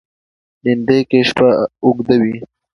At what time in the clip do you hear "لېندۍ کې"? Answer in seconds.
0.63-1.19